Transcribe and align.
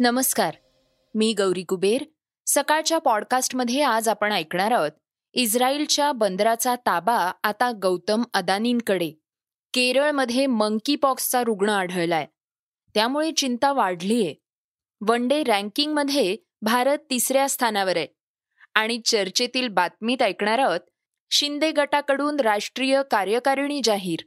नमस्कार. 0.00 0.54
मी 1.14 1.32
गौरी 1.32 1.62
कुबेर. 1.62 2.04
सकाळच्या 2.46 2.98
पॉडकास्टमध्ये 2.98 3.82
आज 3.82 4.08
आपण 4.08 4.32
ऐकणार 4.32 4.72
आहोत 4.72 4.90
इस्रायलच्या 5.32 6.12
बंदराचा 6.12 6.76
ताबा 6.76 7.32
आता 7.42 7.72
गौतम 7.82 8.22
अदानींकडे. 8.34 9.10
केरळमध्ये 9.74 10.46
मंकी 10.46 10.96
पॉक्सचा 10.96 11.42
रुग्ण 11.42 11.68
आढळलाय. 11.68 12.26
त्यामुळे 12.94 13.32
चिंता 13.32 13.72
वाढलीय. 13.72 14.34
वन 15.08 15.28
डे 15.28 15.42
रँकिंगमध्ये 15.42 16.36
भारत 16.62 16.98
तिसऱ्या 17.10 17.48
स्थानावर 17.48 17.96
आहे. 17.96 18.06
आणि 18.74 19.00
चर्चेतील 19.04 19.68
बातमीत 19.68 20.22
ऐकणार 20.22 20.58
आहोत 20.58 20.80
शिंदे 21.30 21.70
गटाकडून 21.70 22.40
राष्ट्रीय 22.40 23.02
कार्यकारिणी 23.10 23.80
जाहीर. 23.84 24.20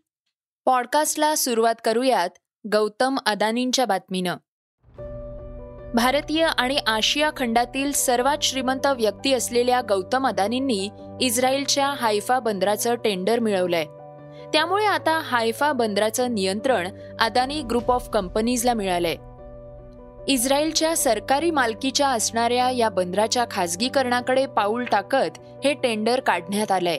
पॉडकास्टला 0.66 1.36
सुरुवात 1.36 1.76
करूयात 1.86 2.30
गौतम 2.72 3.18
अदानींच्या 3.26 3.86
बातमीनं. 3.86 4.38
भारतीय 5.94 6.48
आणि 6.58 6.78
आशिया 6.88 7.30
खंडातील 7.38 7.92
सर्वात 7.92 8.38
श्रीमंत 8.42 8.86
व्यक्ती 8.86 9.34
असलेल्या 9.34 9.82
गौतम 9.90 10.28
अदानींनी 10.28 10.90
इस्रायलच्या 11.22 11.88
हायफा 11.88 12.40
बंदराचं 12.40 12.96
टेंडर 12.96 13.40
मिळवलंय. 13.40 13.86
त्यामुळे 14.54 14.86
आता 14.86 15.20
हायफा 15.24 15.72
बंदराचं 15.72 16.34
नियंत्रण 16.34 16.88
अदानी 17.20 17.62
ग्रुप 17.62 17.92
ऑफ 17.92 18.10
कंपनीजला 18.10 18.74
मिळालंय. 18.74 19.16
इस्रायलच्या 20.28 20.96
सरकारी 20.98 21.52
मालकीच्या 21.52 22.08
असणाऱ्या 22.08 22.70
या 22.72 22.90
बंदराच्या 22.90 23.46
खासगीकरणाकडे 23.52 24.46
पाऊल 24.46 24.84
टाकत 24.84 25.62
हे 25.64 25.74
टेंडर 25.74 26.20
काढण्यात 26.20 26.72
आलंय. 26.72 26.98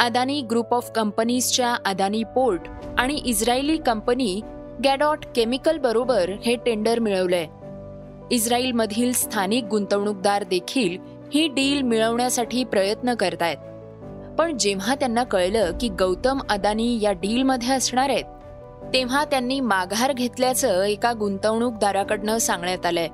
अदानी 0.00 0.40
ग्रुप 0.42 0.74
ऑफ 0.74 0.90
कंपनीजच्या 0.90 1.76
अदानी 1.84 2.22
पोर्ट 2.22 2.60
आणि 2.98 3.22
इस्रायली 3.26 3.76
कंपनी 3.76 4.40
गॅडॉट 4.84 5.24
केमिकल 5.36 5.78
बरोबर 5.78 6.30
हे 6.46 6.56
टेंडर 6.56 6.98
मिळवलंय. 6.98 7.46
इस्रायलमधील 8.34 9.12
स्थानिक 9.12 9.64
गुंतवणूकदार 9.64 10.42
देखील 10.42 10.98
ही 11.34 11.48
डील 11.48 11.82
मिळवण्यासाठी 11.82 12.64
प्रयत्न 12.64 13.14
करतायत. 13.14 13.56
पण 14.38 14.58
जेव्हा 14.58 14.94
त्यांना 14.94 15.22
कळलं 15.22 15.72
की 15.80 15.88
गौतम 15.88 16.40
अदानी 16.48 16.98
या 17.02 17.12
डीलमध्ये 17.12 17.72
असणार 17.72 18.08
आहेत 18.08 18.24
तेव्हा 18.92 19.24
त्यांनी 19.24 19.60
माघार 19.60 20.12
घेतल्याचं 20.12 20.82
एका 20.82 21.12
गुंतवणूकदाराकडनं 21.12 22.38
सांगण्यात 22.38 22.86
आलंय. 22.86 23.08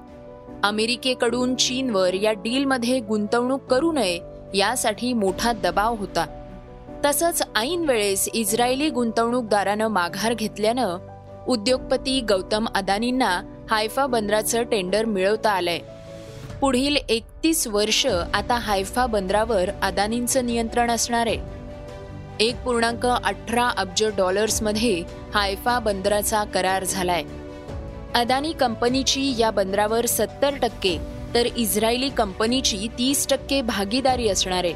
अमेरिकेकडून 0.63 1.55
चीनवर 1.55 2.15
या 2.15 2.33
डीलमध्ये 2.33 3.01
गुंतवणूक 3.01 3.63
करू 3.63 3.93
नये 3.93 4.19
यासाठी 4.55 5.13
मोठा 5.13 5.53
दबाव 5.53 5.95
होता. 5.95 6.27
तसंच 7.05 7.43
ऐन 7.57 7.85
वेळेस 7.89 8.29
इस्रायली 8.35 8.91
गुंतवणूकदारानं 8.91 9.89
माघार 9.89 10.35
घेतल्यानं 10.35 10.97
उद्योगपती 11.49 12.21
गौतम 12.21 12.67
अदानींना 12.75 13.43
हायफा 13.71 14.07
बंदराचं 14.07 14.63
टेंडर 14.63 15.05
मिळवता 15.05 15.51
आलंय. 15.51 15.79
पुढील 16.61 16.97
एकतीस 17.09 17.67
वर्ष 17.67 18.07
आता 18.07 18.55
हायफा 18.55 19.05
बंदरावर 19.07 19.71
अदानींचं 19.83 20.47
नियंत्रण 20.47 20.91
असणार. 20.91 21.27
आहे 21.27 22.47
एक 22.47 22.57
पूर्णांक 22.57 23.07
अठरा 23.07 23.69
अब्ज 23.69 24.05
डॉलर्समध्ये 24.17 25.03
हायफा 25.35 25.79
बंदराचा 25.79 26.43
करार 26.45 26.85
झालाय. 26.85 27.23
अदानी 28.15 28.53
कंपनीची 28.53 29.33
या 29.39 29.51
बंदरावर 29.51 30.07
सत्तर 30.07 30.55
टक्के 30.55 30.99
तर 31.35 31.47
इस्रायली 31.57 32.09
कंपनीची 32.09 32.89
तीस 32.99 33.27
टक्के 33.29 33.63
भागीदारी 33.63 34.29
असणार. 34.29 34.65
आहे 34.65 34.75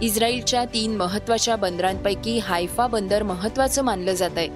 इस्रायलच्या 0.00 0.64
तीन 0.64 0.96
महत्त्वाच्या 0.96 1.56
बंदरांपैकी 1.56 2.38
हायफा 2.38 2.86
बंदर 2.86 3.22
महत्वाचं 3.22 3.82
मानलं 3.82 4.12
जात 4.12 4.36
आहे 4.36 4.48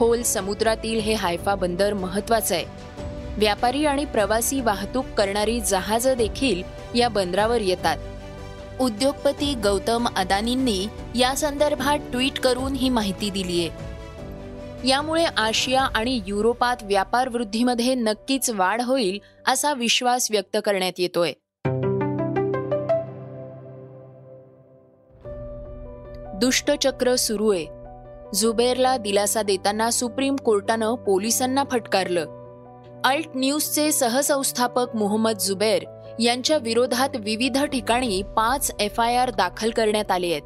खोल 0.00 0.22
समुद्रातील 0.22 1.00
हे 1.00 1.14
हायफा 1.14 1.54
बंदर 1.54 1.94
महत्वाचं 1.94 2.54
आहे. 2.54 2.64
व्यापारी 3.36 3.84
आणि 3.86 4.04
प्रवासी 4.04 4.60
वाहतूक 4.60 5.04
करणारी 5.18 5.60
जहाजं 5.60 6.14
देखील 6.18 6.62
या 6.98 7.08
बंदरावर 7.08 7.60
येतात. 7.60 7.96
उद्योगपती 8.80 9.54
गौतम 9.54 10.08
अदानींनी 10.16 10.86
या 11.14 11.36
संदर्भात 11.36 11.98
ट्विट 12.12 12.40
करून 12.40 12.72
ही 12.72 12.88
माहिती 12.88 13.30
दिलीय 13.30 13.68
यामुळे 14.88 15.24
आशिया 15.24 15.82
आणि 15.82 16.20
युरोपात 16.26 16.76
व्यापार 16.82 17.28
वृद्धीमध्ये 17.28 17.94
नक्कीच 17.94 18.50
वाढ 18.50 18.80
होईल 18.80 19.18
असा 19.48 19.72
विश्वास 19.72 20.30
व्यक्त 20.30 20.56
करण्यात 20.64 20.92
येतोय. 20.98 21.32
दुष्टचक्र 26.38 27.16
सुरू 27.16 27.52
आहे. 27.52 27.79
जुबेरला 28.34 28.96
दिलासा 28.96 29.42
देताना 29.42 29.90
सुप्रीम 29.90 30.36
कोर्टानं 30.36 30.94
पोलिसांना 30.94 31.64
फटकारलं. 31.70 32.26
अल्ट 33.04 33.26
न्यूजचे 33.34 33.92
सहसंस्थापक 33.92 34.96
मोहम्मद 34.96 35.38
जुबेर 35.38 35.84
यांच्या 36.18 36.58
विरोधात 36.58 37.08
विविध 37.14 37.64
ठिकाणी 37.64 38.22
पाच 38.36 38.70
एफ 38.80 39.00
आय 39.00 39.16
आर 39.16 39.30
दाखल 39.30 39.70
करण्यात 39.70 40.10
आले 40.10 40.26
आहेत. 40.26 40.42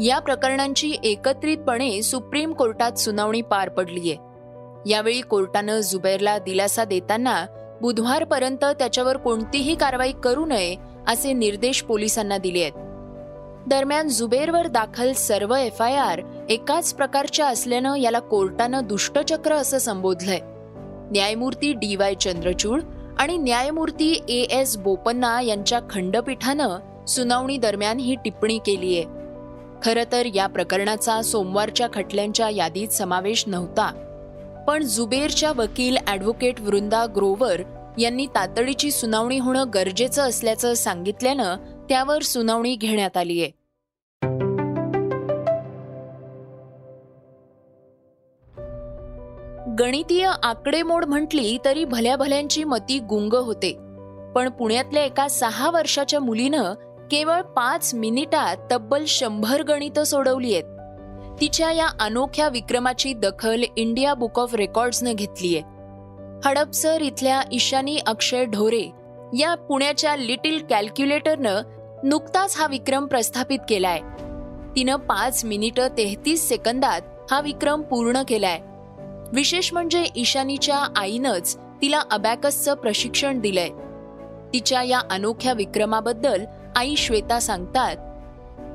या 0.00 0.18
प्रकरणांची 0.18 0.96
एकत्रितपणे 1.04 2.02
सुप्रीम 2.02 2.52
कोर्टात 2.52 2.92
सुनावणी 2.92 3.42
पार 3.42 3.68
पडलीय 3.68 4.14
यावेळी 4.90 5.20
कोर्टानं 5.20 5.80
जुबेरला 5.80 6.38
दिलासा 6.38 6.84
देताना 6.84 7.46
बुधवारपर्यंत 7.80 8.64
त्याच्यावर 8.64 9.16
कोणतीही 9.16 9.74
कारवाई 9.74 10.12
करू 10.12 10.46
नये 10.46 10.76
असे 11.08 11.32
निर्देश 11.32 11.82
पोलिसांना 11.82 12.38
दिले 12.38 12.60
आहेत. 12.60 12.72
दरम्यान 13.66 14.08
जुबेरवर 14.08 14.66
दाखल 14.66 15.12
सर्व 15.12 15.54
एफ 15.54 15.82
आय 15.82 15.96
आर 15.96 16.20
एकाच 16.50 16.92
प्रकारच्या 16.94 17.46
असल्यानं 17.46 17.94
याला 17.94 18.18
कोर्टानं 18.18 18.86
दुष्टचक्र 18.86 19.54
असं 19.54 19.78
संबोधलंय. 19.78 20.38
न्यायमूर्ती 21.12 21.72
डी 21.72 21.96
वाय 21.96 22.14
चंद्रचूड 22.14 22.80
आणि 23.18 23.36
न्यायमूर्ती 23.36 24.10
ए 24.28 24.40
एस 24.50 24.76
बोपन्ना 24.76 25.40
यांच्या 25.40 25.80
खंडपीठानं 25.90 27.04
सुनावणी 27.06 27.56
दरम्यान 27.56 27.98
ही 27.98 28.14
टिप्पणी 28.14 28.58
केली 28.58 28.96
आहे 28.96 29.04
खरं 29.82 30.12
तर 30.12 30.26
या 30.34 30.46
प्रकरणाचा 30.46 31.22
सोमवारच्या 31.22 31.88
खटल्यांच्या 31.94 32.48
यादीत 32.50 32.88
समावेश 32.88 33.44
नव्हता. 33.46 33.90
पण 34.66 34.82
जुबेरच्या 34.82 35.52
वकील 35.56 35.96
ॲडव्होकेट 36.06 36.60
वृंदा 36.60 37.06
ग्रोवर 37.16 37.62
यांनी 37.98 38.26
तातडीची 38.26 38.90
सुनावणी 38.90 39.38
होणं 39.38 39.64
गरजेचं 39.74 40.22
असल्याचं 40.22 40.74
सांगितल्यानं 40.74 41.56
त्यावर 41.88 42.22
सुनावणी 42.22 42.74
घेण्यात 42.74 43.16
आली 43.16 43.40
आहे 43.42 43.59
गणितीय 49.80 50.30
आकडेमोड 50.42 51.04
म्हटली 51.04 51.58
तरी 51.64 51.84
भल्या 51.84 52.16
भल्यांची 52.16 52.64
मती 52.64 52.98
गुंग 52.98 53.32
होते. 53.32 53.72
पण 54.34 54.48
पुण्यातल्या 54.48 55.04
एका 55.04 55.28
सहा 55.28 55.70
वर्षाच्या 55.70 56.20
मुलीनं 56.20 56.74
केवळ 57.10 57.40
पाच 57.40 57.94
मिनिटात 57.94 58.56
तब्बल 58.72 59.04
शंभर 59.06 59.62
गणितं 59.62 60.04
सोडवली 60.04 60.54
आहेत. 60.54 60.64
तिच्या 61.40 61.72
या 61.72 61.88
अनोख्या 62.00 62.48
विक्रमाची 62.48 63.12
दखल 63.12 63.62
इंडिया 63.76 64.14
बुक 64.14 64.38
ऑफ 64.38 64.54
रेकॉर्ड्सनं 64.54 65.12
घेतलीय. 65.12 65.60
हडपसर 66.44 67.00
इथल्या 67.00 67.42
ईशानी 67.52 67.98
अक्षय 68.06 68.44
ढोरे 68.44 68.90
या 69.38 69.54
पुण्याच्या 69.54 70.16
लिटिल 70.16 70.64
कॅल्क्युलेटरनं 70.70 71.60
नुकताच 72.04 72.56
हा 72.58 72.66
विक्रम 72.66 73.06
प्रस्थापित 73.06 73.58
केलाय. 73.68 74.00
तिनं 74.76 74.96
पाच 74.96 75.44
मिनिटं 75.44 75.88
तेहतीस 75.98 76.48
सेकंदात 76.48 77.00
हा 77.30 77.40
विक्रम 77.40 77.82
पूर्ण 77.82 78.22
केलाय. 78.28 78.60
विशेष 79.32 79.72
म्हणजे 79.72 80.04
ईशानीच्या 80.16 80.86
आईनंच 80.96 81.56
तिला 81.82 82.02
अबॅकसचं 82.10 82.74
प्रशिक्षण 82.74 83.40
दिलंय. 83.40 83.68
तिच्या 84.52 84.82
या 84.82 85.00
अनोख्या 85.10 85.52
विक्रमाबद्दल 85.52 86.44
आई 86.76 86.96
श्वेता 86.96 87.38
सांगतात 87.40 87.96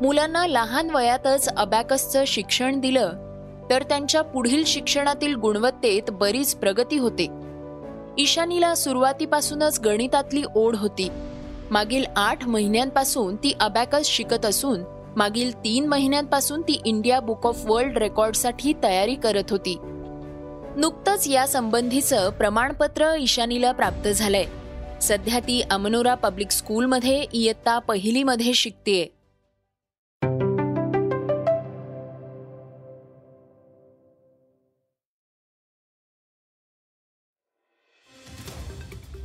मुलांना 0.04 0.48
लहान 0.48 0.90
वयातच 0.90 1.48
अबॅकसचं 1.48 2.24
शिक्षण 2.28 2.80
दिलं 2.80 3.12
तर 3.70 3.84
त्यांच्या 3.84 4.22
पुढील 4.22 4.64
शिक्षणातील 4.66 5.36
गुणवत्तेत 5.36 6.12
बरीच 6.12 6.56
प्रगती 6.56 6.98
होते. 6.98 7.28
ईशानीला 8.18 8.76
सुरुवातीपासूनच 8.76 9.80
गणितातली 9.80 10.44
ओढ 10.56 10.76
होती. 10.76 11.10
मागील 11.72 12.06
आठ 12.16 12.48
महिन्यांपासून 12.48 13.36
ती 13.36 13.54
अबॅकस 13.60 14.06
शिकत 14.06 14.46
असून 14.46 14.84
मागील 15.16 15.64
तीन 15.64 15.88
महिन्यांपासून 15.88 16.62
ती 16.62 16.82
इंडिया 16.86 17.20
बुक 17.20 17.48
ऑफ 17.48 17.64
वर्ल्ड 17.66 17.98
रेकॉर्डसाठी 17.98 18.74
तयारी 18.84 19.16
करत 19.16 19.44
होती. 19.50 19.78
नुकतंच 20.78 21.28
या 21.28 21.48
संबंधीचं 21.48 22.30
प्रमाणपत्र 22.30 23.16
ईशानीला 23.20 23.72
प्राप्त 23.72 24.08
झालंय. 24.08 24.46
सध्या 25.02 25.40
ती 25.40 25.62
अमनोरा 25.62 26.16
पब्लिक 26.16 26.52
स्कूलमध्ये 26.52 27.26
इयत्ता 27.34 27.80
पहिलीमध्ये 27.80 28.54
शिकतेय. 28.54 29.06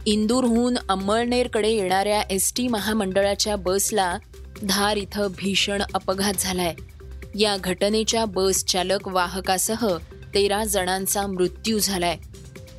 इंदूरहून 0.06 0.76
अंमळनेरकडे 0.88 1.68
येणाऱ्या 1.68 2.22
एस 2.22 2.52
टी 2.56 2.68
महामंडळाच्या 2.68 3.56
बसला 3.56 4.18
धार 4.68 4.96
इथं 4.96 5.26
भीषण 5.38 5.82
अपघात 5.94 6.34
झालाय. 6.38 6.74
या 7.38 7.56
घटनेच्या 7.56 8.24
बस 8.24 8.64
चालक 8.64 9.08
वाहकासह 9.08 9.96
तेरा 10.34 10.64
जणांचा 10.64 11.26
मृत्यू 11.26 11.78
झालाय. 11.78 12.16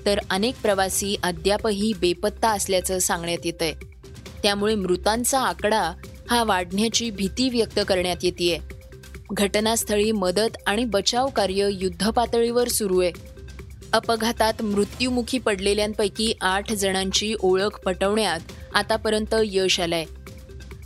तर 0.06 0.20
अनेक 0.30 0.56
प्रवासी 0.62 1.16
अद्यापही 1.24 1.94
बेपत्ता 2.00 2.50
असल्याचं 2.50 3.00
सांगण्यात 3.00 3.46
येतंय. 3.46 3.74
त्यामुळे 4.44 4.76
मृतांचा 4.76 5.40
आकडा 5.40 5.92
हा 6.30 6.44
वाढण्याची 6.44 7.10
भीती 7.10 7.50
व्यक्त 7.50 7.80
करण्यात 7.88 8.16
येते 8.24 8.60
घटनास्थळी 9.34 10.12
मदत 10.12 10.58
आणि 10.68 10.86
बचाव 10.86 11.28
कार्य 11.28 11.70
युद्धपातळीवर 11.72 12.68
सुरू 12.68 13.00
आहे. 13.00 13.12
अपघातात 13.94 14.62
मृत्युमुखी 14.62 15.38
पडलेल्यांपैकी 15.38 16.34
आठ 16.42 16.72
जणांची 16.72 17.36
ओळख 17.40 17.80
पटवण्यात 17.80 18.40
आतापर्यंत 18.74 19.36
यश 19.46 19.80
आलंय. 19.80 20.06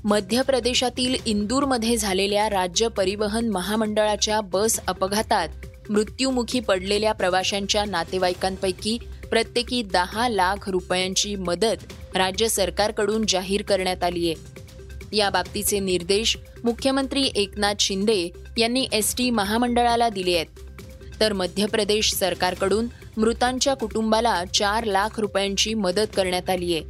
मध्य 0.04 0.42
प्रदेशातील 0.42 1.16
इंदूरमध्ये 1.26 1.98
झालेल्या 1.98 2.50
राज्य 2.50 2.88
परिवहन 2.88 3.50
महामंडळाच्या 3.50 4.42
बस 4.42 4.80
अपघातात 4.88 5.50
मृत्युमुखी 5.90 6.60
पडलेल्या 6.60 7.12
प्रवाशांच्या 7.12 7.86
नातेवाईकांपैकी 7.86 8.98
प्रत्येकी 9.30 9.84
दहा 9.84 10.30
लाख 10.30 10.70
रुपयांची 10.70 11.36
मदत 11.36 11.94
राज्य 12.16 12.48
सरकारकडून 12.48 13.26
जाहीर 13.30 13.62
करण्यात 13.62 14.04
आली 14.04 14.32
आहे. 14.32 14.56
या 15.18 15.30
बाबतीचे 15.30 15.80
निर्देश 15.80 16.38
मुख्यमंत्री 16.64 17.32
एकनाथ 17.36 17.74
शिंदे 17.80 18.30
यांनी 18.58 18.88
एस 18.92 19.16
टी 19.16 19.30
महामंडळाला 19.30 20.10
दिले 20.10 20.36
आहेत. 20.36 20.46
तर 21.20 21.34
मध्य 21.34 21.66
प्रदेश 21.66 22.14
सरकारकडून 22.14 22.88
मृतांच्या 23.18 23.74
कुटुंबाला 23.74 24.44
चार 24.54 24.84
लाख 24.84 25.20
रुपयांची 25.20 25.74
मदत 25.74 26.08
करण्यात 26.16 26.50
आली 26.50 26.74
आहे. 26.74 26.84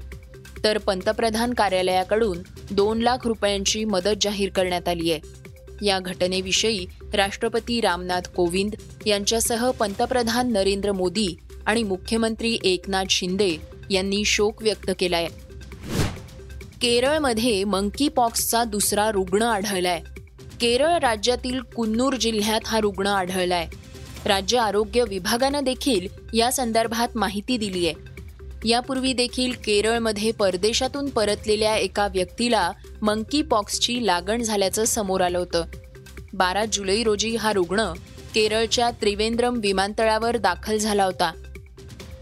तर 0.63 0.77
पंतप्रधान 0.77 1.53
कार्यालयाकडून 1.53 2.37
दोन 2.71 2.99
लाख 2.99 3.27
रुपयांची 3.27 3.85
मदत 3.85 4.15
जाहीर 4.21 4.49
करण्यात 4.49 4.87
आली 4.87 5.11
आहे. 5.11 5.45
या 5.81 5.99
घटनेविषयी 5.99 6.85
राष्ट्रपती 7.15 7.81
रामनाथ 7.81 8.21
कोविंद 8.21 8.75
यांच्यासह 9.05 9.71
पंतप्रधान 9.71 10.51
नरेंद्र 10.51 10.91
मोदी 10.91 11.37
आणि 11.65 11.83
मुख्यमंत्री 11.83 12.57
एकनाथ 12.63 13.03
शिंदे 13.09 13.57
यांनी 13.91 14.25
शोक 14.25 14.61
व्यक्त 14.61 14.91
केलाय. 14.99 15.27
केरळमध्ये 16.81 17.63
मंकी 17.63 18.07
पॉक्सचा 18.07 18.63
दुसरा 18.63 19.11
रुग्ण 19.11 19.41
आढळलाय. 19.41 20.01
केरळ 20.61 20.97
राज्यातील 20.99 21.59
कुन्नूर 21.59 22.15
जिल्ह्यात 22.15 22.61
हा 22.65 22.79
रुग्ण 22.79 23.07
आढळलाय. 23.07 23.67
राज्य 24.25 24.57
आरोग्य 24.57 25.03
विभागानं 25.09 25.63
देखील 25.63 26.07
या 26.33 26.51
संदर्भात 26.51 27.17
माहिती 27.17 27.57
दिली 27.57 27.87
आहे 27.87 28.15
यापूर्वी 28.69 29.13
देखील 29.13 29.51
केरळमध्ये 29.65 30.31
परदेशातून 30.31 31.09
परतलेल्या 31.09 31.75
एका 31.75 32.07
व्यक्तीला 32.07 32.71
मंकी 33.01 33.41
पॉक्सची 33.41 34.05
लागण 34.05 34.41
झाल्याचं 34.41 34.85
समोर 34.85 35.21
आलं 35.21 35.37
होतं. 35.37 35.65
बारा 36.35 36.65
जुलै 36.65 37.03
रोजी 37.03 37.35
हा 37.35 37.53
रुग्ण 37.53 37.93
केरळच्या 38.35 38.91
त्रिवेंद्रम 38.91 39.59
विमानतळावर 39.63 40.37
दाखल 40.37 40.77
झाला 40.77 41.05
होता. 41.05 41.31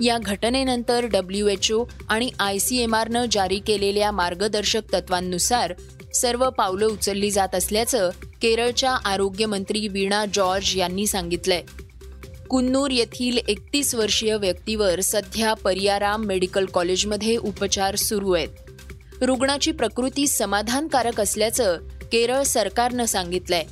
या 0.01 0.17
घटनेनंतर 0.17 1.05
डब्ल्यू 1.05 1.47
एच 1.47 1.71
ओ 1.71 1.85
आणि 2.09 2.29
आय 2.39 2.57
सी 2.57 2.77
एम 2.77 2.95
आरनं 2.95 3.25
जारी 3.31 3.59
केलेल्या 3.59 4.11
मार्गदर्शक 4.11 4.81
तत्वांनुसार 4.93 5.73
सर्व 6.13 6.49
पावलं 6.49 6.85
उचलली 6.85 7.31
जात 7.31 7.55
असल्याचं 7.55 8.09
केरळच्या 8.41 8.91
आरोग्यमंत्री 8.91 9.87
वीणा 9.87 10.25
जॉर्ज 10.33 10.77
यांनी 10.77 11.07
सांगितलंय. 11.07 11.61
कुन्नूर 12.49 12.91
येथील 12.91 13.37
एकतीस 13.47 13.95
वर्षीय 13.95 14.35
व्यक्तीवर 14.35 14.99
सध्या 15.01 15.53
परियाराम 15.53 16.25
मेडिकल 16.25 16.65
कॉलेजमध्ये 16.65 17.37
उपचार 17.37 17.95
सुरू 17.95 18.31
आहेत. 18.31 18.49
रुग्णाची 19.21 19.71
प्रकृती 19.71 20.27
समाधानकारक 20.27 21.21
असल्याचं 21.21 21.77
केरळ 22.11 22.43
सरकारनं 22.43 23.05
सांगितलंय. 23.05 23.63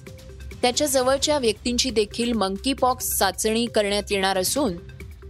त्याच्या 0.61 0.87
जवळच्या 0.87 1.37
व्यक्तींची 1.37 1.89
देखील 1.89 2.31
मंकी 2.31 2.73
पॉक्स 2.73 3.17
चाचणी 3.17 3.65
करण्यात 3.65 4.03
येणार 4.11 4.37
असून 4.37 4.77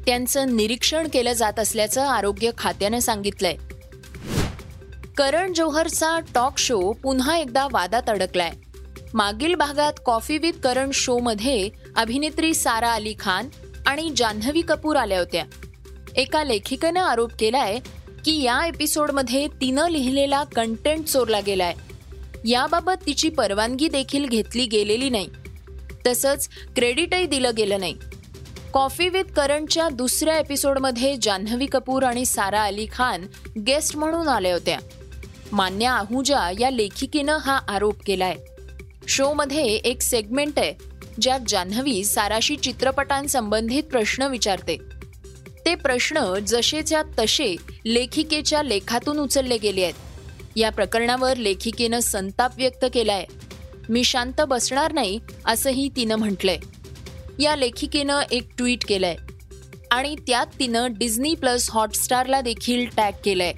त्यांचं 0.06 0.56
निरीक्षण 0.58 1.08
केलं 1.14 1.34
जात 1.34 1.60
असल्याचं 1.60 2.02
आरोग्य 2.02 2.52
खात्यानं 2.58 3.00
सांगितलंय. 3.00 3.56
करण 5.18 5.54
जोहरचा 5.54 6.20
टॉक 6.20 6.58
शो 6.58 6.94
पुन्हा 6.94 7.38
एकदा 7.38 7.68
वादात 7.72 8.04
अडकलाय. 8.08 8.52
मागील 9.14 9.56
भागात 9.56 9.94
कॉफी 10.06 10.38
विथ 10.38 10.52
करण 10.64 10.90
शो 10.94 11.20
मध्ये 11.20 11.70
अभिनेत्री 11.96 12.54
सारा 12.54 12.92
अली 12.92 13.14
खान 13.20 13.50
आणि 13.86 14.12
जान्हवी 14.18 14.62
कपूर 14.62 14.96
आल्या 14.96 15.20
होत्या. 15.20 15.46
एका 16.16 16.44
लेखिकेनं 16.44 17.00
आरोप 17.00 17.32
केलाय 17.40 17.80
की 18.26 18.44
या 18.44 18.66
एपिसोडमध्ये 18.68 19.48
तिनं 19.48 19.90
लिहिलेला 19.90 20.44
कंटेंट 20.44 21.06
चोरला 21.06 21.40
गेलाय. 21.40 21.74
याबाबत 22.46 23.06
तिची 23.06 23.30
परवानगी 23.30 23.88
देखील 23.88 24.26
घेतली 24.26 24.66
गेलेली 24.66 25.10
नाही. 25.10 25.28
तसंच 26.08 26.50
क्रेडिटही 26.76 27.26
दिलं 27.26 27.52
गेलं 27.58 27.80
नाही. 27.80 27.96
कॉफी 28.74 29.10
विथ 29.10 29.24
करणच्या 29.24 29.90
दुसऱ्या 29.90 30.40
एपिसोडमध्ये 30.40 31.16
जान्हवी 31.22 31.66
कपूर 31.66 32.04
आणि 32.04 32.26
सारा 32.26 32.64
अली 32.64 32.86
खान 32.92 33.26
गेस्ट 33.68 33.98
म्हणून 33.98 34.28
आल्या 34.28 34.54
होत्या. 34.54 34.80
मान्या 35.52 35.92
आहुजा 35.92 36.52
या 36.60 36.70
लेखिकेनं 36.70 37.38
हा 37.38 37.60
आरोप 37.68 37.96
केलाय. 38.06 38.36
शोमध्ये 39.08 39.64
एक 39.64 40.02
सेगमेंट 40.02 40.60
आहे 40.60 40.74
ज्यात 41.22 41.40
जान्हवी 41.48 42.04
साराशी 42.04 42.56
चित्रपटांसंबंधित 42.56 43.84
प्रश्न 43.84 44.24
विचारते. 44.24 44.78
ते 45.66 45.76
प्रश्न 45.76 46.40
जसेच्या 46.48 47.04
तसे 47.20 47.56
लेखिकेच्या 47.86 48.64
लेखातून 48.64 49.18
उचलले 49.18 49.58
गेले 49.58 49.84
आहेत. 49.84 50.11
या 50.56 50.70
प्रकरणावर 50.70 51.38
लेखिकेनं 51.38 52.00
संताप 52.00 52.52
व्यक्त 52.58 52.86
केलाय. 52.94 53.26
मी 53.90 54.04
शांत 54.04 54.42
बसणार 54.42 54.94
नाही 54.94 55.20
असंही 55.46 55.90
तिनं 55.96 56.16
म्हटलंय. 56.16 56.58
या 57.40 57.56
लेखिकेनं 57.56 58.20
एक 58.32 58.50
ट्विट 58.58 58.86
केलंय. 58.86 59.16
आणि 59.92 60.16
त्यात 60.28 60.46
तिनं 60.60 60.88
डिझनी 60.92 61.36
प्लस 61.36 61.70
हॉटस्टारला 61.72 62.42
देखील 62.42 62.86
टॅग 62.98 63.12
केलंय. 63.26 63.54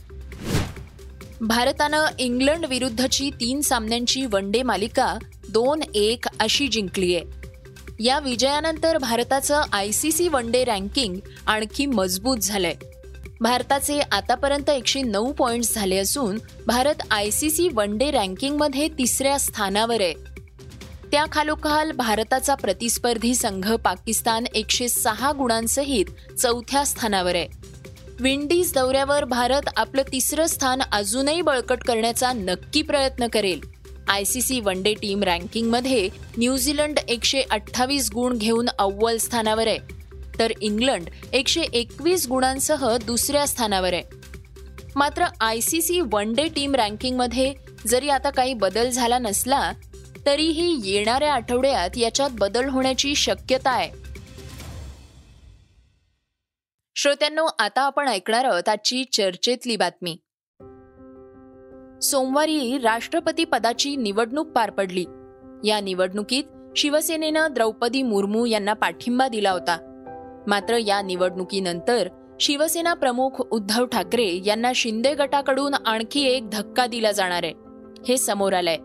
भारतानं 1.42 2.06
इंग्लंड 2.20 2.66
विरुद्धची 2.66 3.30
तीन 3.30 3.62
सामन्यांची 3.62 4.26
वन 4.26 4.52
डे 4.52 4.64
मालिका 4.64 5.18
दोन 5.50 5.80
एक 5.96 6.26
अशी 6.40 6.68
जिंकली 6.68 7.16
आहे 7.16 7.24
या 8.00 8.20
विजयानंतर 8.20 8.98
भारताचं 8.98 9.62
I 9.74 9.92
C 9.92 10.12
C 10.12 10.28
one 10.28 10.52
day 10.52 10.64
ranking 10.64 11.16
आणखी 11.46 11.86
मजबूत 11.86 12.38
झालंय. 12.38 12.74
भारताचे 13.42 14.00
आतापर्यंत 14.00 14.70
एकशे 14.70 15.02
नऊ 15.02 15.32
पॉइंट्स 15.32 15.76
झाले 15.76 15.98
असून 15.98 16.40
Bharat 16.68 16.96
I 17.12 17.30
C 17.30 17.50
C 17.50 17.70
one 17.70 17.98
day 17.98 18.12
रँकिंगमध्ये 18.12 18.88
तिसऱ्या 18.88 19.40
स्थानावर 19.40 20.02
आहे. 20.02 20.14
त्या 21.12 21.26
खालोखाल 21.32 21.92
भारताचा 21.92 22.56
प्रतिस्पर्धी 22.56 23.36
संघ 23.36 23.74
पाकिस्तान 23.76 24.46
एकशे 24.54 24.90
सहा 24.90 25.32
गुणांसहित 25.32 26.06
चौथ्या 26.40 26.86
स्थानावर 26.86 27.36
आहे. 27.36 27.48
विंडीज 28.20 28.74
दौऱ्यावर 28.74 29.26
भारत 29.26 29.70
आपलं 29.76 30.02
तिसरं 30.02 30.46
स्थान 30.46 30.82
अजूनही 30.92 31.42
बळकट 31.42 31.84
करण्याचा 31.84 32.34
नक्की 32.34 32.82
प्रयत्न 32.82 33.28
करेल. 33.28 33.60
I 34.08 34.24
C 34.24 34.42
C 34.42 34.60
one 34.60 34.84
day 34.84 34.94
team 34.94 35.24
रँकिंगमध्ये 35.24 36.10
New Zealand 36.38 37.00
एकशे 37.08 37.42
अठ्ठावीस 37.42 38.10
गुण 38.14 38.38
घेऊन 38.38 38.70
अव्वल 38.80 39.18
स्थानावर 39.18 39.68
आहे. 39.68 40.03
तर 40.40 40.52
इंग्लंड 40.62 41.10
एकशे 41.34 41.62
एकवीस 41.62 42.28
गुणांसह 42.28 42.98
दुसऱ्या 42.98 43.48
स्थानावर 43.48 43.94
आहे. 43.94 44.04
मात्र 44.96 45.26
I 45.42 45.60
C 45.60 45.82
C 45.82 46.00
one 46.12 46.34
day 46.34 46.48
team 46.48 46.76
रँकिंगमध्ये 46.76 47.54
जरी 47.88 48.10
आता 48.10 48.30
काही 48.30 48.54
बदल 48.54 48.90
झाला 48.90 49.20
नसला 49.20 49.72
तरीही 50.26 50.92
येणाऱ्या 50.92 51.34
आठवड्यात 51.34 51.98
याच्यात 51.98 52.30
बदल 52.34 52.70
होण्याची 52.70 53.16
शक्यता 53.16 53.72
आहे. 53.72 53.92
श्रोत्यांनो 56.96 57.46
आता 57.60 57.82
आपण 57.82 58.08
ऐकणार 58.08 58.46
आहोत 58.46 58.70
आजची 58.70 59.04
चर्चेतली 59.04 59.76
बातमी. 59.76 60.18
सोमवारी 62.02 62.78
राष्ट्रपती 62.78 63.46
पदाची 63.46 63.96
निवडणूक 63.96 64.48
पार 64.48 64.70
पडली. 64.70 65.06
या 65.70 65.80
निवडणुकीत 65.84 66.44
शिवसेनेनं 66.78 67.48
द्रौपदी 67.52 68.02
मुर्मू 68.02 68.46
यांना 68.46 68.74
पाठिंबा 68.74 69.28
दिला 69.28 69.52
होता. 69.52 69.93
मात्र 70.48 70.78
या 70.78 71.02
निवडणुकीनंतर 71.02 72.10
शिवसेना 72.40 72.94
प्रमुख 72.94 73.30
उद्धव 73.52 73.86
ठाकरे 73.86 74.40
यांना 74.46 74.72
शिंदे 74.76 75.14
गटाकडून 75.14 75.74
आणखी 75.86 76.24
एक 76.24 76.50
धक्का 76.50 76.86
दिला 76.86 77.12
जाणार 77.12 77.44
आहे. 77.44 77.54
हे 78.08 78.18
समोर 78.18 78.54
आलंय. 78.54 78.78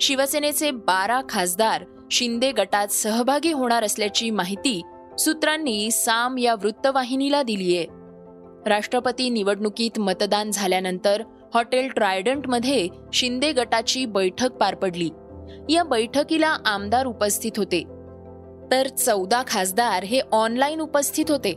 शिवसेनेचे 0.00 0.70
बारा 0.70 1.20
खासदार 1.28 1.84
शिंदे 2.10 2.52
गटात 2.52 2.88
सहभागी 2.88 3.52
होणार 3.52 3.84
असल्याची 3.84 4.30
माहिती 4.30 4.82
सूत्रांनी 5.18 5.90
साम 5.90 6.38
या 6.38 6.54
वृत्तवाहिनीला 6.54 7.42
दिलीये 7.42 7.86
राष्ट्रपती 8.66 9.30
निवडणुकीत 9.30 9.98
मतदान 9.98 10.50
झाल्यानंतर 10.50 11.22
हॉटेल 11.54 11.88
ट्रायडंटमध्ये 11.88 12.88
शिंदे 13.12 13.52
गटाची 13.52 14.06
बैठक 14.06 14.52
पार 14.52 14.74
पडली. 14.74 15.10
या 15.68 15.82
बैठकीला 15.84 16.56
आमदार 16.66 17.06
उपस्थित 17.06 17.52
होते. 17.56 17.93
तर 18.74 18.88
चौदा 18.88 19.42
खासदार 19.46 20.04
हे 20.04 20.20
ऑनलाईन 20.32 20.80
उपस्थित 20.80 21.24
होते. 21.28 21.52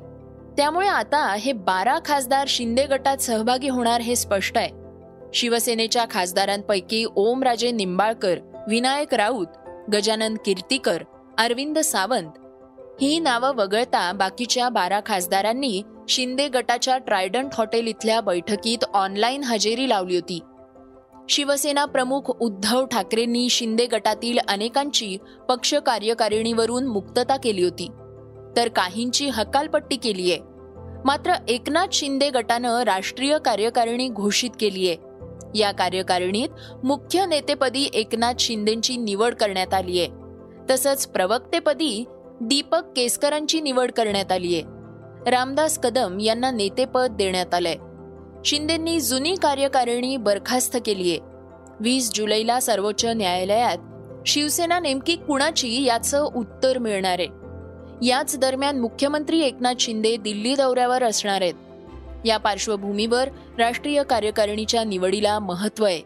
त्यामुळे 0.58 0.88
आता 0.88 1.34
हे 1.34 1.52
बारा 1.52 2.00
खासदार 2.06 2.46
शिंदे 2.48 2.86
गटात 2.86 3.18
सहभागी 3.18 3.70
होणार 3.70 4.02
हे 4.02 4.16
स्पष्ट 4.16 4.58
आहे. 4.58 4.70
शिवसेनेच्या 5.34 6.06
खासदारांपैकी 6.12 7.06
ओमराजे 7.16 7.72
निंबाळकर 7.72 8.40
विनायक 8.68 9.14
राऊत 9.14 9.48
गजानन 9.94 10.36
कीर्तीकर 10.46 11.04
अरविंद 11.38 11.80
सावंत 11.80 12.32
ही 13.02 13.20
नावं 13.20 13.56
वगळता 13.56 14.12
बाकीच्या 14.12 14.70
बारा 14.70 15.00
खासदारांनी 15.06 15.82
शिंदे 16.10 16.48
गटाच्या 16.48 16.98
ट्रायडंट 16.98 17.50
हॉटेल 17.54 17.88
इथल्या 17.88 18.22
बैठकीत 18.22 18.86
ऑनलाईन 18.94 19.44
हजेरी 19.44 19.90
लावली 19.90 20.16
होती. 20.16 20.40
शिवसेना 21.30 21.86
प्रमुख 21.86 22.22
उद्धव 22.40 22.86
ठाकरेंनी 22.86 23.50
शिंदे 23.50 23.86
गटातील 23.86 24.38
अनेकांची 24.48 25.18
पक्ष 25.50 25.74
कार्यकारिणीवरून 25.74 26.88
मुक्तता 26.88 27.38
केली 27.38 27.64
होती. 27.64 27.88
तर 28.58 28.68
काहींची 28.68 29.30
हकालपट्टी 29.30 29.96
केलीये. 29.96 30.40
मात्र 31.06 31.32
एकनाथ 31.48 31.88
शिंदे 31.94 32.30
गटानं 32.30 32.82
राष्ट्रीय 32.82 33.38
कार्यकारिणी 33.46 34.10
घोषित 34.10 34.50
केलीये. 34.60 34.98
या 35.56 35.72
कार्यकारिणीत 35.72 36.50
मुख्य 36.84 37.26
नेतेपदी 37.26 37.90
एकनाथ 37.94 38.34
शिंदेची 38.40 38.98
निवड 38.98 39.34
करण्यात 39.34 39.74
आलीये. 39.74 40.08
तसंच 40.72 41.08
प्रवक्तेपदी 41.08 42.06
दीपक 42.42 42.82
केसकरांची 42.96 43.62
निवड 43.62 43.92
करण्यात 43.92 44.32
आलीये. 44.32 44.62
रामदास 45.28 45.80
कदम 45.80 46.20
यांना 46.20 46.52
नेतेपद 46.52 47.08
देण्यात 47.12 47.54
आलंय. 47.54 47.76
शिंदेंनी 48.46 49.00
जुनी 49.00 49.36
कार्यकारिणी 49.42 50.18
बरखास्त 50.18 50.78
केलीये. 50.86 51.20
वीस 51.80 52.12
जुलैला 52.14 52.60
सर्वोच्च 52.60 53.06
न्यायालयात 53.06 53.78
शिवसेना 54.28 54.80
नेमकी 54.80 55.16
कुणाची 55.16 55.84
याचं 55.84 56.24
उत्तर 56.24 56.78
मिळणार 56.78 57.20
आहे? 57.20 57.28
याच 58.08 58.38
दरम्यान 58.38 58.80
मुख्यमंत्री 58.80 59.40
एकनाथ 59.40 59.74
शिंदे 59.80 60.18
दिल्ली 60.18 60.56
दौऱ्यावर 60.56 61.04
असणार 61.04 61.42
आहेत. 61.42 61.54
या 62.26 62.38
पार्श्वभूमीवर 62.38 63.30
राष्ट्रीय 63.58 64.04
कार्यकारिणीच्या 64.04 64.84
निवडीला 64.84 65.40
महत्त्व 65.40 65.86
आहे. 65.86 66.02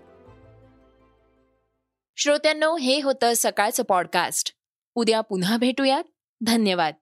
श्रोत्यांनो 2.18 2.78
हे 2.78 3.02
होतं 3.02 3.32
सकाळचं 3.36 3.84
पॉडकास्ट. 3.84 4.54
उद्या 4.96 5.22
पुन्हा 5.22 5.58
भेटूयात. 5.58 6.04
धन्यवाद. 6.46 6.94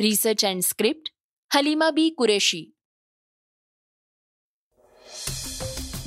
Research 0.00 0.44
and 0.44 0.62
script 0.62 1.10
Halima 1.54 1.90
B 1.90 2.08
Qureshi. 2.08 2.71